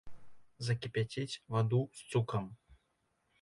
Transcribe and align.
Закіпяціць 0.67 1.39
ваду 1.57 1.81
з 2.01 2.09
цукрам. 2.15 2.49